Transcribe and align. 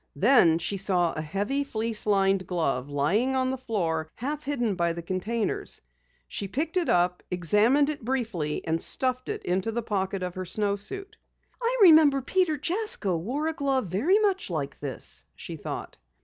Then 0.15 0.57
she 0.57 0.77
saw 0.77 1.13
a 1.13 1.21
heavy, 1.21 1.63
fleece 1.63 2.07
lined 2.07 2.47
glove 2.47 2.89
lying 2.89 3.35
on 3.35 3.51
the 3.51 3.55
floor 3.59 4.09
half 4.15 4.45
hidden 4.45 4.73
by 4.73 4.93
the 4.93 5.03
containers. 5.03 5.79
She 6.27 6.47
picked 6.47 6.75
it 6.75 6.89
up, 6.89 7.21
examined 7.29 7.87
it 7.87 8.03
briefly 8.03 8.65
and 8.65 8.81
stuffed 8.81 9.29
it 9.29 9.43
into 9.43 9.71
the 9.71 9.83
pocket 9.83 10.23
of 10.23 10.33
her 10.33 10.43
snowsuit. 10.43 11.17
"I 11.61 11.77
remember 11.83 12.23
Peter 12.23 12.57
Jasko 12.57 13.15
wore 13.15 13.47
a 13.47 13.53
glove 13.53 13.89
very 13.89 14.17
much 14.17 14.49
like 14.49 14.79
this!" 14.79 15.23
she 15.35 15.55
thought. 15.55 15.97